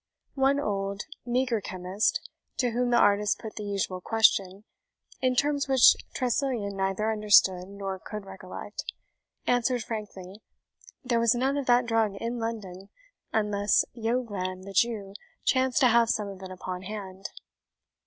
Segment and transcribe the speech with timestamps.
[0.33, 4.63] One old, meagre chemist, to whom the artist put the usual question,
[5.21, 8.83] in terms which Tressilian neither understood nor could recollect,
[9.45, 10.41] answered frankly,
[11.03, 12.89] there was none of that drug in London,
[13.31, 17.29] unless Yoglan the Jew chanced to have some of it upon hand.